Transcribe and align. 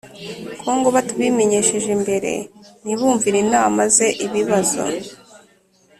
Kongo 0.61 0.87
batabimenyesheje 0.95 1.91
mbere 2.03 2.31
ntibumvira 2.83 3.37
inama 3.45 3.81
ze 3.95 4.07
Ibibazo 4.25 4.83